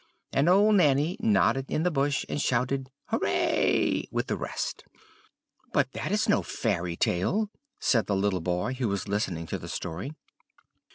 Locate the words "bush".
1.91-2.25